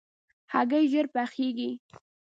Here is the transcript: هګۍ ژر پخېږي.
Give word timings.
هګۍ 0.53 0.85
ژر 0.91 1.05
پخېږي. 1.13 1.71